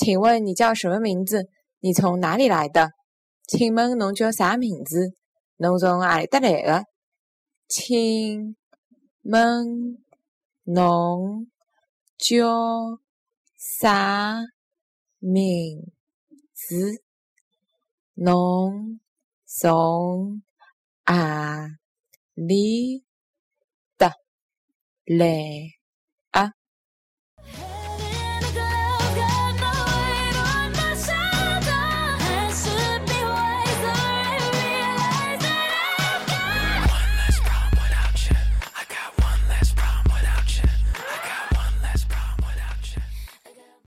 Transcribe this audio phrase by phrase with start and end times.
[0.00, 1.50] 请问你叫什么名字？
[1.80, 2.88] 你从哪里来的？
[3.46, 5.12] 请问侬叫啥名字？
[5.58, 6.84] 侬从哪里得来的？
[7.68, 8.56] 请
[9.24, 9.98] 问
[10.64, 11.48] 侬
[12.16, 12.98] 叫
[13.58, 14.38] 啥
[15.18, 15.92] 名
[16.54, 17.02] 字？
[18.14, 19.00] 侬
[19.44, 20.42] 从
[21.04, 21.68] 哪
[22.34, 23.04] 里
[23.98, 24.10] 得
[25.04, 25.26] 来